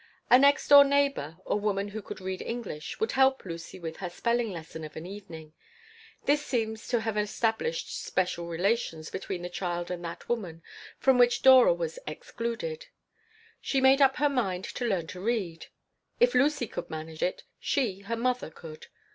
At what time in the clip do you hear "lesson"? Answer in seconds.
4.51-4.83